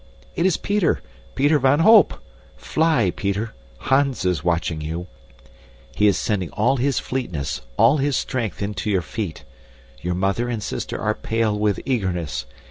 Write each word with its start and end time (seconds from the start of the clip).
It 0.35 0.47
is 0.47 0.57
Peter, 0.57 0.99
Peter 1.35 1.59
van 1.59 1.81
Holp; 1.81 2.19
fly, 2.57 3.13
Peter 3.15 3.53
Hans 3.91 4.25
is 4.25 4.43
watching 4.43 4.81
you. 4.81 5.05
He 5.93 6.07
is 6.07 6.17
sending 6.17 6.49
all 6.53 6.77
his 6.77 6.97
fleetness, 6.97 7.61
all 7.77 7.97
his 7.97 8.17
strength 8.17 8.63
into 8.63 8.89
your 8.89 9.03
feet. 9.03 9.43
Your 10.01 10.15
mother 10.15 10.49
and 10.49 10.63
sister 10.63 10.99
are 10.99 11.13
pale 11.13 11.55
with 11.55 11.79
eagerness. 11.85 12.47